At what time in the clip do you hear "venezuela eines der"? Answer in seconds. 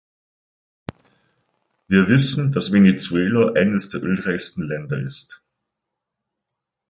2.73-4.01